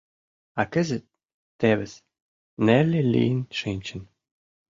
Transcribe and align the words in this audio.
А 0.61 0.63
кызыт, 0.73 1.03
тевыс, 1.59 1.93
Нелли 2.65 3.01
лийын 3.13 3.41
шинчын. 3.59 4.01